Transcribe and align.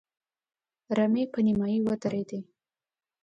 رمې 0.97 1.23
په 1.33 1.39
نيمايي 1.45 1.79
ودرېدې. 1.83 2.39